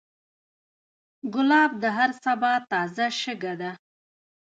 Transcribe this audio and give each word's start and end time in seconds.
ګلاب 1.33 1.71
د 1.83 1.85
هر 1.97 2.09
سبا 2.25 2.53
تازه 2.71 3.05
شګه 3.21 3.53
ده. 3.61 3.71